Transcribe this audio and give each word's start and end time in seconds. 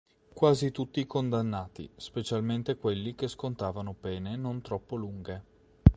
Quasi 0.33 0.71
tutti 0.71 0.99
i 0.99 1.05
condannati, 1.05 1.87
specialmente 1.95 2.75
quelli 2.75 3.13
che 3.13 3.27
scontavano 3.27 3.93
pene 3.93 4.35
non 4.35 4.59
troppo 4.61 4.95
lunghe. 4.95 5.43